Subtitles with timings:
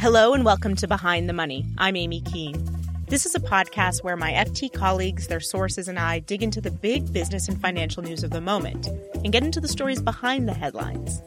[0.00, 1.66] Hello and welcome to Behind the Money.
[1.76, 2.66] I'm Amy Keene.
[3.08, 6.70] This is a podcast where my FT colleagues, their sources, and I dig into the
[6.70, 10.54] big business and financial news of the moment and get into the stories behind the
[10.54, 11.20] headlines.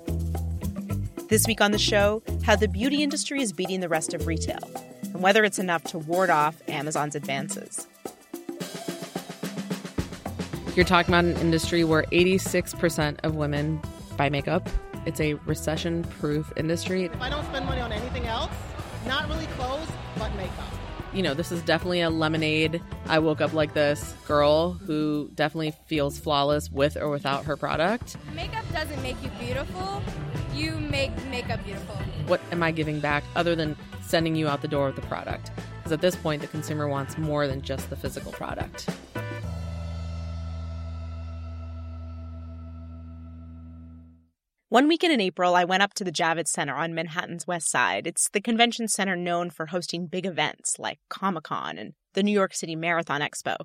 [1.29, 4.67] This week on the show, how the beauty industry is beating the rest of retail
[5.03, 7.87] and whether it's enough to ward off Amazon's advances.
[10.75, 13.79] You're talking about an industry where 86% of women
[14.17, 14.67] buy makeup.
[15.05, 17.03] It's a recession proof industry.
[17.03, 17.92] If I don't spend money on anything else,
[19.05, 19.87] not really clothes,
[20.17, 20.73] but makeup.
[21.13, 22.81] You know, this is definitely a lemonade.
[23.05, 28.17] I woke up like this girl who definitely feels flawless with or without her product.
[28.33, 30.01] Makeup doesn't make you beautiful,
[30.53, 31.95] you make makeup beautiful.
[32.25, 35.51] What am I giving back other than sending you out the door with the product?
[35.77, 38.89] Because at this point, the consumer wants more than just the physical product.
[44.73, 48.07] One weekend in April, I went up to the Javits Center on Manhattan's West Side.
[48.07, 52.31] It's the convention center known for hosting big events like Comic Con and the New
[52.31, 53.55] York City Marathon Expo,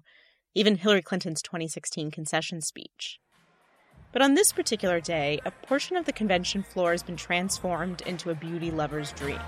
[0.55, 3.21] even Hillary Clinton's 2016 concession speech.
[4.13, 8.29] But on this particular day, a portion of the convention floor has been transformed into
[8.29, 9.41] a beauty lover's dream.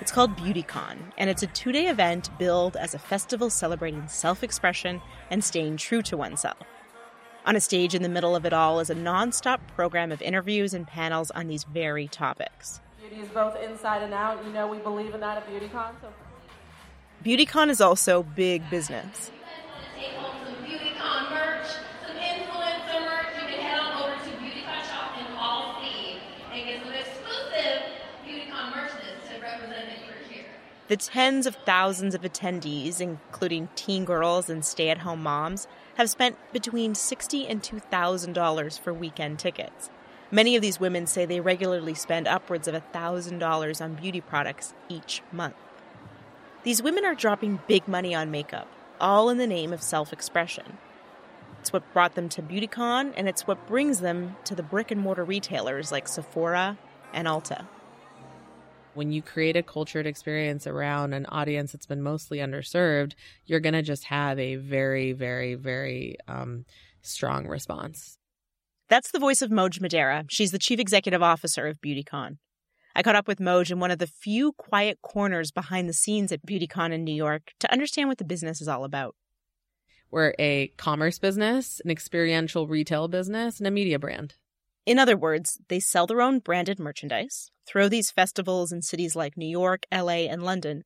[0.00, 4.42] It's called BeautyCon, and it's a two day event billed as a festival celebrating self
[4.42, 6.56] expression and staying true to oneself.
[7.46, 10.72] On a stage in the middle of it all is a nonstop program of interviews
[10.72, 12.80] and panels on these very topics.
[12.98, 14.42] Beauty is both inside and out.
[14.46, 15.92] You know, we believe in that at BeautyCon.
[16.00, 16.08] So.
[17.22, 19.30] BeautyCon is also big business.
[19.30, 21.66] You can take home some BeautyCon merch,
[22.06, 23.26] some influencer merch.
[23.38, 26.16] You can head on over to BeautyCon Shop in Hall C
[26.50, 27.82] and get some exclusive
[28.26, 30.46] BeautyCon merchandise to represent that you're here.
[30.88, 36.10] The tens of thousands of attendees, including teen girls and stay at home moms, have
[36.10, 39.90] spent between 60 and $2,000 for weekend tickets.
[40.30, 45.22] Many of these women say they regularly spend upwards of $1,000 on beauty products each
[45.30, 45.54] month.
[46.64, 48.68] These women are dropping big money on makeup,
[49.00, 50.78] all in the name of self expression.
[51.60, 55.00] It's what brought them to BeautyCon, and it's what brings them to the brick and
[55.00, 56.78] mortar retailers like Sephora
[57.12, 57.66] and Ulta.
[58.94, 63.74] When you create a cultured experience around an audience that's been mostly underserved, you're going
[63.74, 66.64] to just have a very, very, very um,
[67.02, 68.18] strong response.
[68.88, 70.26] That's the voice of Moj Mahdara.
[70.28, 72.36] She's the chief executive officer of BeautyCon.
[72.94, 76.30] I caught up with Moj in one of the few quiet corners behind the scenes
[76.30, 79.16] at BeautyCon in New York to understand what the business is all about.
[80.10, 84.36] We're a commerce business, an experiential retail business, and a media brand.
[84.86, 89.36] In other words, they sell their own branded merchandise, throw these festivals in cities like
[89.36, 90.84] New York, LA, and London,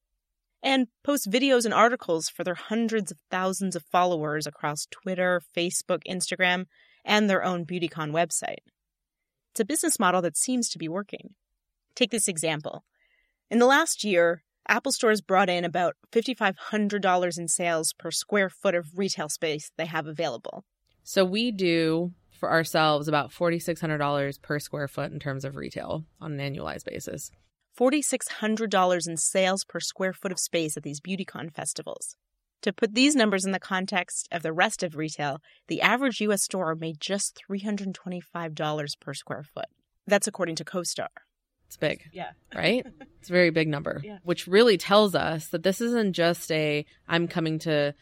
[0.62, 6.02] and post videos and articles for their hundreds of thousands of followers across Twitter, Facebook,
[6.08, 6.66] Instagram,
[7.04, 8.58] and their own BeautyCon website.
[9.52, 11.34] It's a business model that seems to be working.
[11.94, 12.84] Take this example.
[13.50, 18.74] In the last year, Apple stores brought in about $5,500 in sales per square foot
[18.74, 20.64] of retail space they have available.
[21.02, 26.38] So we do for ourselves about $4,600 per square foot in terms of retail on
[26.38, 27.30] an annualized basis.
[27.78, 32.16] $4,600 in sales per square foot of space at these BeautyCon festivals.
[32.62, 36.42] To put these numbers in the context of the rest of retail, the average US
[36.42, 39.66] store made just $325 per square foot.
[40.06, 41.08] That's according to CoStar.
[41.66, 42.02] It's big.
[42.12, 42.30] Yeah.
[42.54, 42.84] Right?
[43.20, 44.18] It's a very big number, Yeah.
[44.24, 47.94] which really tells us that this isn't just a I'm coming to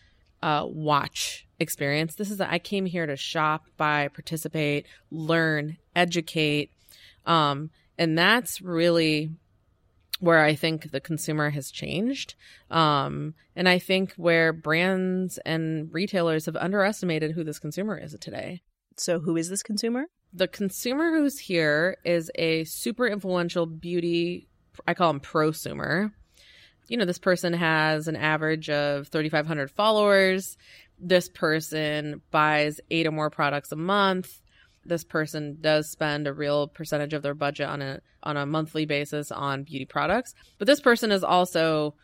[0.42, 2.14] uh, watch experience.
[2.14, 6.70] This is a, I came here to shop, buy, participate, learn, educate.
[7.24, 9.30] Um, and that's really
[10.20, 12.34] where I think the consumer has changed.
[12.70, 18.62] Um, and I think where brands and retailers have underestimated who this consumer is today.
[18.96, 20.06] So, who is this consumer?
[20.32, 24.48] The consumer who's here is a super influential beauty,
[24.86, 26.12] I call them prosumer.
[26.88, 30.56] You know, this person has an average of 3,500 followers.
[30.98, 34.40] This person buys eight or more products a month.
[34.84, 38.86] This person does spend a real percentage of their budget on a on a monthly
[38.86, 40.34] basis on beauty products.
[40.58, 41.94] But this person is also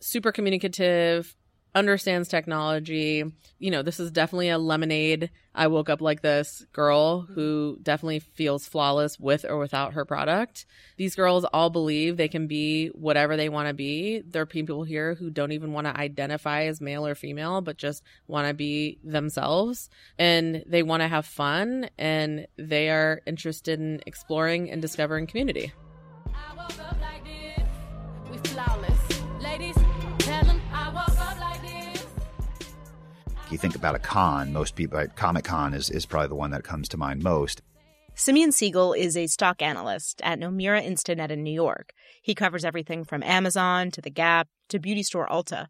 [0.00, 1.34] super communicative,
[1.74, 3.24] understands technology.
[3.58, 5.30] You know, this is definitely a lemonade.
[5.54, 10.66] I woke up like this girl who definitely feels flawless with or without her product.
[10.96, 14.20] These girls all believe they can be whatever they want to be.
[14.20, 17.76] There are people here who don't even want to identify as male or female, but
[17.76, 19.88] just want to be themselves
[20.18, 25.72] and they want to have fun and they are interested in exploring and discovering community.
[33.54, 36.64] You think about a con, most people, Comic Con is, is probably the one that
[36.64, 37.62] comes to mind most.
[38.16, 41.92] Simeon Siegel is a stock analyst at Nomura Instinet in New York.
[42.20, 45.68] He covers everything from Amazon to The Gap to beauty store Ulta.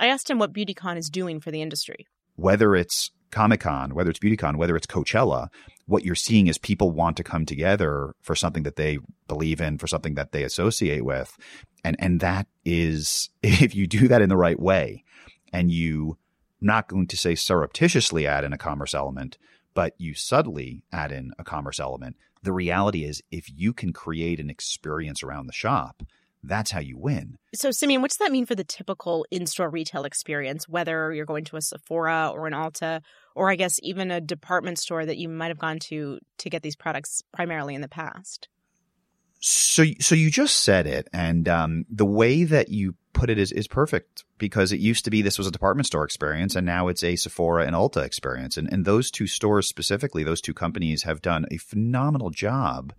[0.00, 2.06] I asked him what BeautyCon is doing for the industry.
[2.36, 5.48] Whether it's Comic Con, whether it's BeautyCon, whether it's Coachella,
[5.84, 8.98] what you're seeing is people want to come together for something that they
[9.28, 11.36] believe in, for something that they associate with.
[11.84, 15.04] And, and that is, if you do that in the right way
[15.52, 16.16] and you
[16.66, 19.38] not going to say surreptitiously add in a commerce element,
[19.74, 22.16] but you subtly add in a commerce element.
[22.42, 26.02] The reality is, if you can create an experience around the shop,
[26.42, 27.38] that's how you win.
[27.54, 31.26] So, Simeon, what does that mean for the typical in store retail experience, whether you're
[31.26, 33.00] going to a Sephora or an Ulta,
[33.34, 36.62] or I guess even a department store that you might have gone to to get
[36.62, 38.48] these products primarily in the past?
[39.40, 43.50] So, so you just said it, and um, the way that you put it is
[43.50, 46.86] is perfect because it used to be this was a department store experience, and now
[46.86, 51.02] it's a Sephora and Ulta experience, and and those two stores specifically, those two companies
[51.02, 52.92] have done a phenomenal job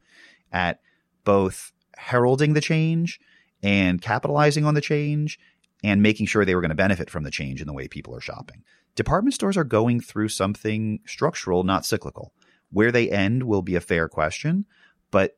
[0.51, 0.81] at
[1.23, 3.19] both heralding the change
[3.61, 5.39] and capitalizing on the change
[5.83, 8.15] and making sure they were going to benefit from the change in the way people
[8.15, 8.63] are shopping.
[8.95, 12.33] Department stores are going through something structural, not cyclical.
[12.71, 14.65] Where they end will be a fair question,
[15.11, 15.37] but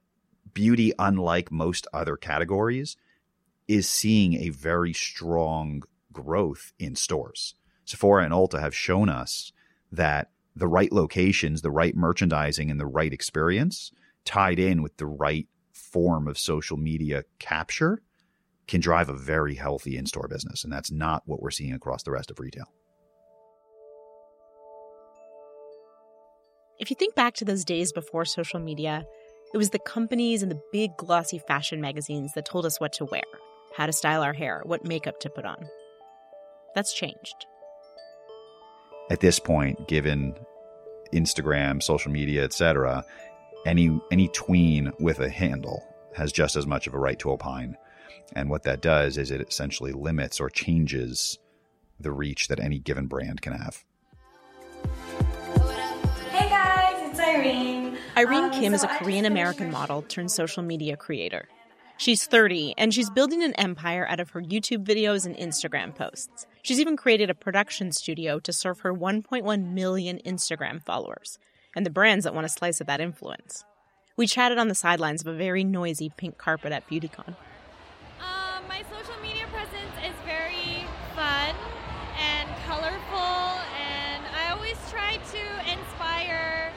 [0.54, 2.96] beauty, unlike most other categories,
[3.70, 7.54] is seeing a very strong growth in stores.
[7.86, 9.54] Sephora and Ulta have shown us
[9.92, 13.92] that the right locations, the right merchandising, and the right experience
[14.26, 18.02] tied in with the right form of social media capture
[18.68, 20.64] can drive a very healthy in store business.
[20.64, 22.74] And that's not what we're seeing across the rest of retail.
[26.80, 29.04] If you think back to those days before social media,
[29.54, 33.06] it was the companies and the big glossy fashion magazines that told us what to
[33.06, 33.24] wear,
[33.80, 35.66] how to style our hair, what makeup to put on.
[36.76, 37.46] That's changed.
[39.10, 40.36] At this point, given
[41.14, 43.06] Instagram, social media, etc.,
[43.66, 45.82] any any tween with a handle
[46.14, 47.78] has just as much of a right to opine.
[48.36, 51.40] And what that does is it essentially limits or changes
[52.02, 53.86] the reach that any given brand can have.
[56.32, 57.98] Hey guys, it's Irene.
[58.18, 61.48] Irene um, Kim so is a Korean American model turned social media creator.
[62.00, 66.48] She's 30 and she's building an empire out of her YouTube videos and Instagram posts.
[66.62, 71.40] She's even created a production studio to serve her 1.1 million Instagram followers
[71.76, 73.66] and the brands that want a slice of that influence.
[74.16, 77.36] We chatted on the sidelines of a very noisy pink carpet at BeautyCon.
[78.22, 80.86] Um, my social media presence is very
[81.16, 81.54] fun
[82.18, 86.72] and colorful, and I always try to inspire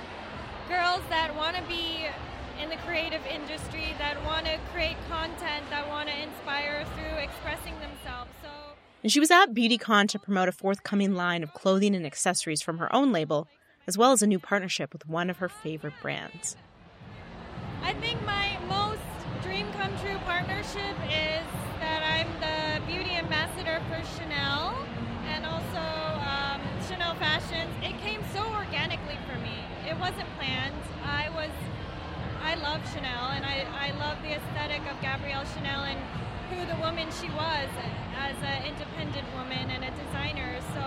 [0.68, 1.91] girls that want to be
[2.86, 8.30] creative industry, that want to create content, that want to inspire through expressing themselves.
[8.42, 8.48] So.
[9.02, 12.78] And she was at BeautyCon to promote a forthcoming line of clothing and accessories from
[12.78, 13.48] her own label,
[13.86, 16.56] as well as a new partnership with one of her favorite brands.
[17.82, 19.00] I think my most
[19.42, 21.46] dream come true partnership is
[21.80, 24.86] that I'm the beauty ambassador for Chanel
[25.26, 25.82] and also
[26.22, 27.70] um, Chanel Fashions.
[27.82, 30.74] It came so organically for me it wasn't planned.
[32.52, 35.98] I love Chanel, and I, I love the aesthetic of Gabrielle Chanel and
[36.52, 37.68] who the woman she was
[38.14, 40.60] as an independent woman and a designer.
[40.74, 40.84] So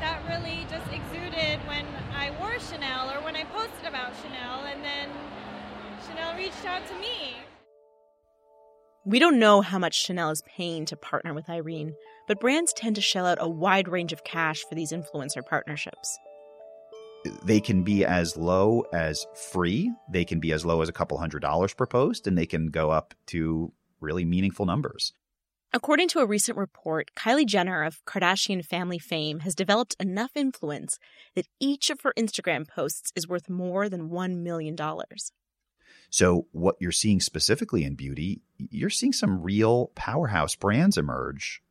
[0.00, 4.82] that really just exuded when I wore Chanel or when I posted about Chanel, and
[4.82, 5.08] then
[6.08, 7.36] Chanel reached out to me.
[9.06, 11.94] We don't know how much Chanel is paying to partner with Irene,
[12.26, 16.18] but brands tend to shell out a wide range of cash for these influencer partnerships
[17.44, 19.92] they can be as low as free.
[20.10, 22.68] They can be as low as a couple hundred dollars per post, and they can
[22.68, 25.12] go up to really meaningful numbers.
[25.72, 30.98] According to a recent report, Kylie Jenner of Kardashian family fame has developed enough influence
[31.34, 34.76] that each of her Instagram posts is worth more than $1 million.
[36.10, 41.62] So, what you're seeing specifically in beauty, you're seeing some real powerhouse brands emerge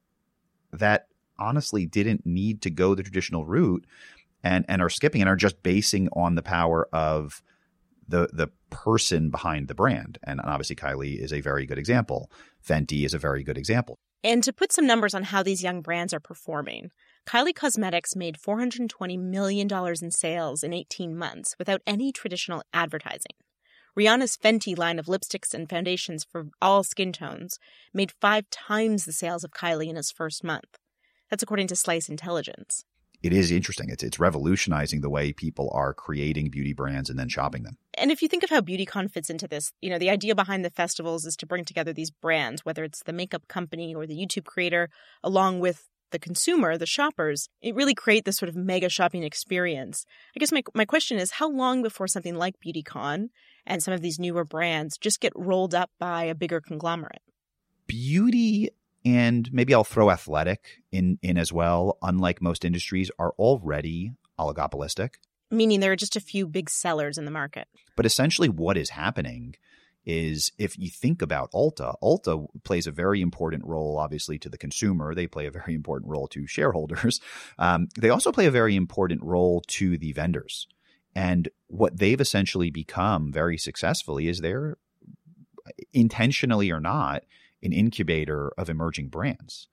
[0.72, 1.08] that
[1.40, 3.86] honestly didn't need to go the traditional route
[4.48, 7.42] and and are skipping and are just basing on the power of
[8.08, 10.18] the the person behind the brand.
[10.24, 12.32] And obviously Kylie is a very good example.
[12.66, 13.98] Fenty is a very good example.
[14.24, 16.92] And to put some numbers on how these young brands are performing,
[17.28, 19.68] Kylie Cosmetics made $420 million
[20.02, 23.36] in sales in 18 months without any traditional advertising.
[23.98, 27.60] Rihanna's Fenty line of lipsticks and foundations for all skin tones
[27.94, 30.78] made five times the sales of Kylie in its first month.
[31.30, 32.86] That's according to Slice Intelligence.
[33.24, 33.90] It is interesting.
[33.90, 37.78] It's it's revolutionizing the way people are creating beauty brands and then shopping them.
[37.96, 40.64] And if you think of how BeautyCon fits into this, you know, the idea behind
[40.64, 44.18] the festivals is to bring together these brands, whether it's the makeup company or the
[44.18, 44.90] YouTube creator,
[45.24, 50.06] along with the consumer, the shoppers, it really create this sort of mega shopping experience.
[50.36, 53.30] I guess my my question is how long before something like BeautyCon
[53.66, 57.22] and some of these newer brands just get rolled up by a bigger conglomerate?
[57.88, 58.70] Beauty
[59.08, 65.12] and maybe I'll throw athletic in in as well, unlike most industries are already oligopolistic.
[65.50, 67.70] Meaning there are just a few big sellers in the market.
[67.96, 69.56] But essentially what is happening
[70.06, 74.58] is if you think about Ulta, Ulta plays a very important role, obviously, to the
[74.58, 75.16] consumer.
[75.16, 77.22] They play a very important role to shareholders.
[77.60, 80.68] Um, they also play a very important role to the vendors.
[81.16, 84.78] And what they've essentially become very successfully is they're
[85.94, 87.24] intentionally or not
[87.64, 89.68] an incubator of emerging brands.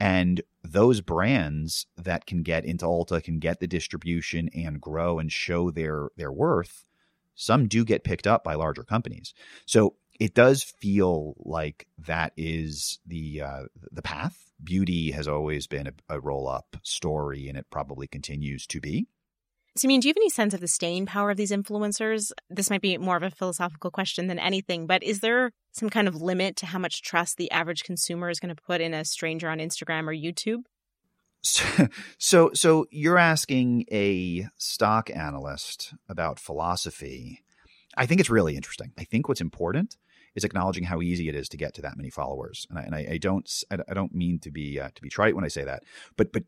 [0.00, 5.30] And those brands that can get into Ulta can get the distribution and grow and
[5.32, 6.84] show their their worth
[7.38, 9.32] some do get picked up by larger companies.
[9.64, 14.50] So it does feel like that is the uh, the path.
[14.62, 19.06] Beauty has always been a, a roll up story, and it probably continues to be.
[19.78, 22.32] Simeon, do you have any sense of the staying power of these influencers?
[22.50, 26.08] This might be more of a philosophical question than anything, but is there some kind
[26.08, 29.04] of limit to how much trust the average consumer is going to put in a
[29.04, 30.64] stranger on Instagram or YouTube?
[32.18, 37.44] So, so, you're asking a stock analyst about philosophy.
[37.96, 38.92] I think it's really interesting.
[38.98, 39.96] I think what's important
[40.34, 42.66] is acknowledging how easy it is to get to that many followers.
[42.68, 45.36] And I, and I, I don't, I don't mean to be uh, to be trite
[45.36, 45.84] when I say that,
[46.16, 46.42] but but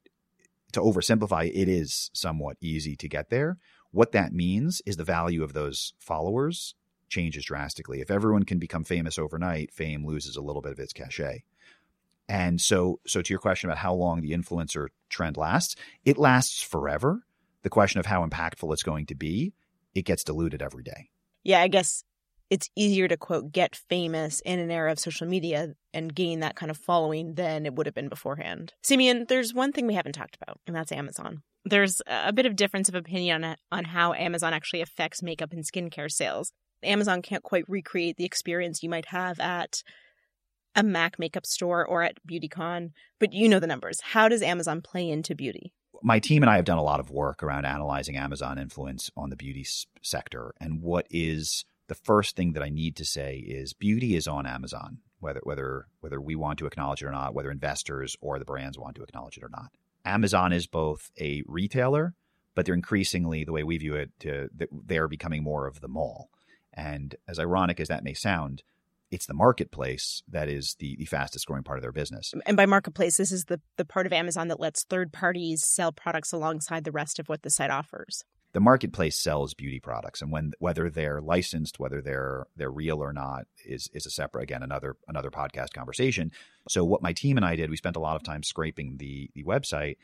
[0.73, 3.59] to oversimplify, it is somewhat easy to get there.
[3.91, 6.75] What that means is the value of those followers
[7.09, 8.01] changes drastically.
[8.01, 11.43] If everyone can become famous overnight, fame loses a little bit of its cachet.
[12.29, 15.75] And so, so to your question about how long the influencer trend lasts,
[16.05, 17.25] it lasts forever.
[17.63, 19.53] The question of how impactful it's going to be,
[19.95, 21.11] it gets diluted every day.
[21.43, 22.05] Yeah, I guess
[22.51, 26.57] it's easier to quote get famous in an era of social media and gain that
[26.57, 28.75] kind of following than it would have been beforehand.
[28.83, 31.43] Simeon, there's one thing we haven't talked about, and that's Amazon.
[31.65, 35.65] There's a bit of difference of opinion on, on how Amazon actually affects makeup and
[35.65, 36.53] skincare sales.
[36.83, 39.83] Amazon can't quite recreate the experience you might have at
[40.75, 44.01] a MAC makeup store or at BeautyCon, but you know the numbers.
[44.01, 45.73] How does Amazon play into beauty?
[46.03, 49.29] My team and I have done a lot of work around analyzing Amazon influence on
[49.29, 49.67] the beauty
[50.01, 50.55] sector.
[50.59, 54.47] And what is the first thing that I need to say is beauty is on
[54.47, 58.45] Amazon, whether whether whether we want to acknowledge it or not, whether investors or the
[58.45, 59.73] brands want to acknowledge it or not.
[60.05, 62.15] Amazon is both a retailer,
[62.55, 64.13] but they're increasingly the way we view it
[64.87, 66.31] they are becoming more of the mall.
[66.73, 68.63] And as ironic as that may sound,
[69.11, 72.33] it's the marketplace that is the, the fastest growing part of their business.
[72.47, 75.91] And by marketplace, this is the, the part of Amazon that lets third parties sell
[75.91, 78.23] products alongside the rest of what the site offers.
[78.53, 83.13] The marketplace sells beauty products, and when whether they're licensed, whether they're they're real or
[83.13, 86.33] not, is is a separate again another another podcast conversation.
[86.69, 89.31] So what my team and I did, we spent a lot of time scraping the
[89.35, 89.97] the website.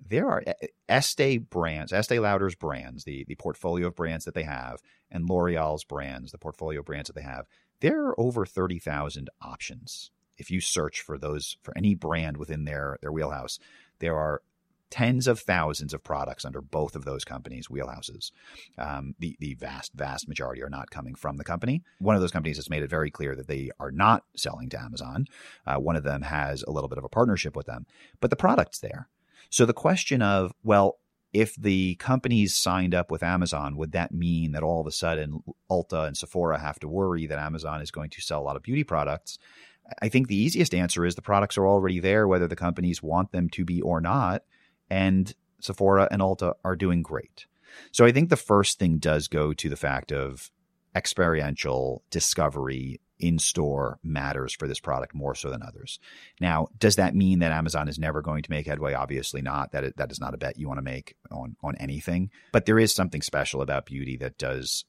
[0.00, 4.34] There are eh, eh, Estee brands, Estee Lauder's brands, the the portfolio of brands that
[4.34, 4.78] they have,
[5.10, 7.46] and L'Oreal's brands, the portfolio brands that they have
[7.80, 10.10] there are over 30,000 options.
[10.36, 13.58] If you search for those for any brand within their their wheelhouse,
[13.98, 14.42] there are
[14.90, 18.30] tens of thousands of products under both of those companies' wheelhouses.
[18.76, 21.82] Um, the the vast vast majority are not coming from the company.
[21.98, 24.80] One of those companies has made it very clear that they are not selling to
[24.80, 25.26] Amazon.
[25.66, 27.86] Uh, one of them has a little bit of a partnership with them,
[28.20, 29.08] but the product's there.
[29.50, 30.98] So the question of well,
[31.32, 35.42] if the companies signed up with Amazon, would that mean that all of a sudden
[35.70, 38.62] Ulta and Sephora have to worry that Amazon is going to sell a lot of
[38.62, 39.38] beauty products?
[40.02, 43.32] I think the easiest answer is the products are already there, whether the companies want
[43.32, 44.42] them to be or not.
[44.90, 47.46] And Sephora and Ulta are doing great.
[47.92, 50.50] So I think the first thing does go to the fact of
[50.94, 55.98] experiential discovery in store matters for this product more so than others.
[56.40, 58.94] Now, does that mean that Amazon is never going to make headway?
[58.94, 59.72] Obviously not.
[59.72, 62.30] That that is not a bet you want to make on on anything.
[62.52, 64.84] But there is something special about beauty that does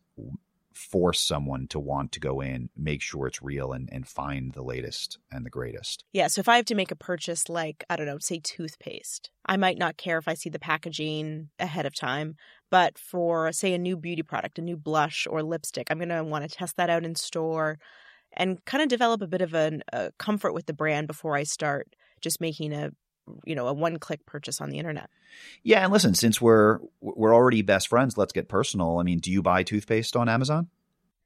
[0.73, 4.61] force someone to want to go in, make sure it's real, and, and find the
[4.61, 6.03] latest and the greatest.
[6.13, 6.27] Yeah.
[6.27, 9.57] So if I have to make a purchase like, I don't know, say toothpaste, I
[9.57, 12.35] might not care if I see the packaging ahead of time.
[12.71, 16.23] But for, say, a new beauty product, a new blush or lipstick, I'm going to
[16.23, 17.79] want to test that out in store
[18.33, 21.43] and kind of develop a bit of a uh, comfort with the brand before I
[21.43, 22.91] start just making a
[23.45, 25.09] you know, a one-click purchase on the internet.
[25.63, 28.99] Yeah, and listen, since we're we're already best friends, let's get personal.
[28.99, 30.69] I mean, do you buy toothpaste on Amazon?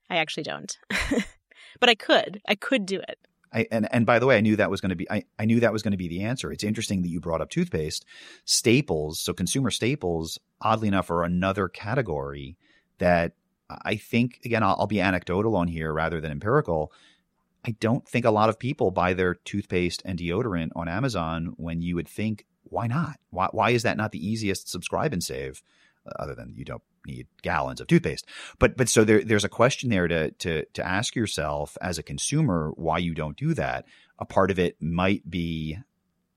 [0.10, 0.78] I actually don't.
[1.80, 2.42] but I could.
[2.48, 3.20] I could do it.
[3.54, 5.46] I, and and by the way, I knew that was going to be I, I
[5.46, 6.52] knew that was going to be the answer.
[6.52, 8.06] It's interesting that you brought up toothpaste.
[8.46, 12.58] Staples, so consumer staples, oddly enough, are another category
[12.98, 13.34] that
[13.70, 16.92] I think again I'll, I'll be anecdotal on here rather than empirical.
[17.66, 21.82] I don't think a lot of people buy their toothpaste and deodorant on Amazon when
[21.82, 23.20] you would think why not?
[23.30, 25.62] Why why is that not the easiest subscribe and save?
[26.06, 28.28] Uh, other than you don't need gallons of toothpaste.
[28.60, 32.04] But but so there there's a question there to to to ask yourself as a
[32.04, 33.86] consumer why you don't do that.
[34.20, 35.78] A part of it might be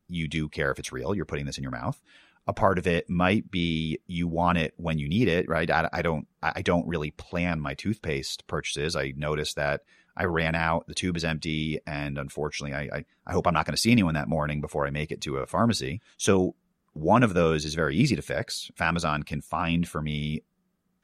[0.08, 1.14] you do care if it's real.
[1.14, 2.00] You're putting this in your mouth.
[2.46, 5.68] A part of it might be you want it when you need it, right?
[5.68, 8.94] I, I don't I don't really plan my toothpaste purchases.
[8.94, 9.80] I notice that
[10.16, 13.66] I ran out, the tube is empty, and unfortunately, I I, I hope I'm not
[13.66, 16.00] going to see anyone that morning before I make it to a pharmacy.
[16.16, 16.54] So
[16.92, 18.70] one of those is very easy to fix.
[18.72, 20.42] If Amazon can find for me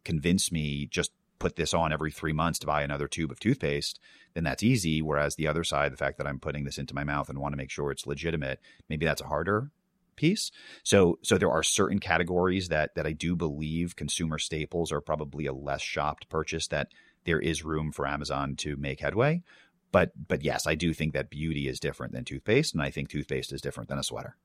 [0.04, 3.98] convince me just put this on every three months to buy another tube of toothpaste,
[4.34, 5.02] then that's easy.
[5.02, 7.52] Whereas the other side, the fact that I'm putting this into my mouth and want
[7.52, 9.70] to make sure it's legitimate, maybe that's a harder
[10.16, 10.50] piece.
[10.84, 15.46] So so there are certain categories that that I do believe consumer staples are probably
[15.46, 16.88] a less shopped purchase that
[17.24, 19.42] there is room for Amazon to make headway.
[19.90, 23.08] But but yes, I do think that beauty is different than toothpaste, and I think
[23.08, 24.36] toothpaste is different than a sweater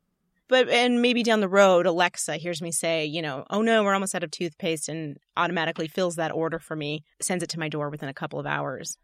[0.47, 3.93] but and maybe down the road alexa hears me say you know oh no we're
[3.93, 7.69] almost out of toothpaste and automatically fills that order for me sends it to my
[7.69, 8.97] door within a couple of hours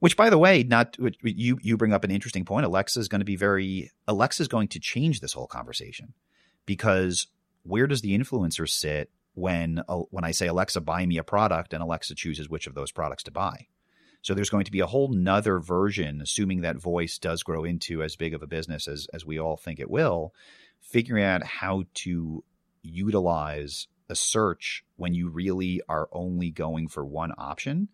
[0.00, 3.20] which by the way not you you bring up an interesting point alexa is going
[3.20, 6.14] to be very alexa is going to change this whole conversation
[6.64, 7.26] because
[7.62, 11.72] where does the influencer sit when uh, when i say alexa buy me a product
[11.72, 13.66] and alexa chooses which of those products to buy
[14.22, 18.02] so there's going to be a whole nother version assuming that voice does grow into
[18.02, 20.34] as big of a business as as we all think it will
[20.80, 22.42] figuring out how to
[22.82, 27.88] utilize a search when you really are only going for one option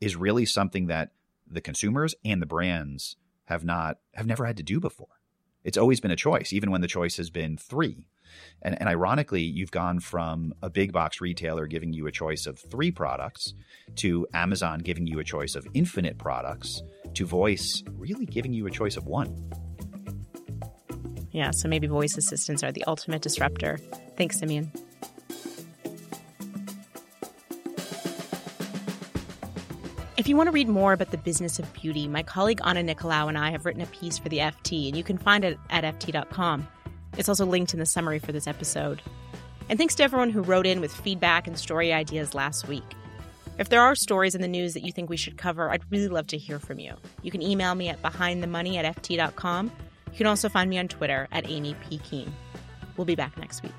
[0.00, 1.10] is really something that
[1.50, 5.20] the consumers and the brands have not have never had to do before.
[5.62, 8.06] It's always been a choice, even when the choice has been three.
[8.62, 12.58] And, and ironically, you've gone from a big box retailer giving you a choice of
[12.58, 13.54] three products
[13.96, 16.82] to Amazon giving you a choice of infinite products
[17.14, 19.50] to voice really giving you a choice of one.
[21.30, 23.78] Yeah, so maybe voice assistants are the ultimate disruptor.
[24.16, 24.70] Thanks, Simeon.
[30.16, 33.28] If you want to read more about the business of beauty, my colleague Anna Nicolaou
[33.28, 35.82] and I have written a piece for the FT, and you can find it at
[35.82, 36.68] FT.com.
[37.16, 39.02] It's also linked in the summary for this episode.
[39.68, 42.84] And thanks to everyone who wrote in with feedback and story ideas last week.
[43.58, 46.08] If there are stories in the news that you think we should cover, I'd really
[46.08, 46.94] love to hear from you.
[47.22, 49.70] You can email me at behindthemoney at FT.com
[50.14, 51.98] you can also find me on Twitter at Amy P.
[51.98, 52.32] Keene.
[52.96, 53.72] We'll be back next week.